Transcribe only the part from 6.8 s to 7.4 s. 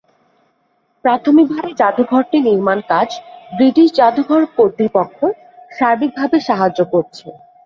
করছে।